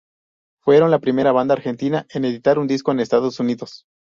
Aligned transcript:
Fueron 0.63 0.89
la 0.89 0.97
primera 0.97 1.31
banda 1.31 1.53
argentina 1.53 2.07
en 2.09 2.25
editar 2.25 2.57
un 2.57 2.65
disco 2.65 2.91
en 2.91 3.01
Estados 3.01 3.39
Unidos. 3.39 3.83